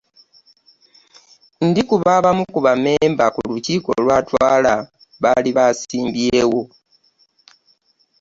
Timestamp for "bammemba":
2.65-3.25